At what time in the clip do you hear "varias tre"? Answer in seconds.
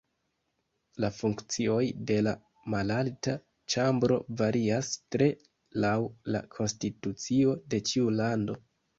4.39-5.27